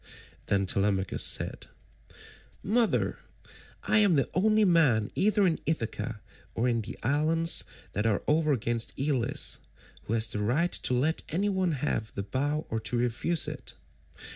Then 0.47 0.65
Telemachus 0.65 1.23
said, 1.23 1.67
"Mother, 2.63 3.19
I 3.83 3.99
am 3.99 4.15
the 4.15 4.27
only 4.33 4.65
man 4.65 5.11
either 5.13 5.45
in 5.45 5.59
Ithaca 5.67 6.21
or 6.55 6.67
in 6.67 6.81
the 6.81 6.97
islands 7.03 7.65
that 7.93 8.07
are 8.07 8.23
over 8.27 8.51
against 8.51 8.93
Elis 8.99 9.59
who 10.05 10.13
has 10.13 10.25
the 10.25 10.39
right 10.39 10.71
to 10.71 10.95
let 10.95 11.21
any 11.29 11.49
one 11.49 11.73
have 11.73 12.15
the 12.15 12.23
bow 12.23 12.65
or 12.71 12.79
to 12.79 12.97
refuse 12.97 13.47
it. 13.47 13.75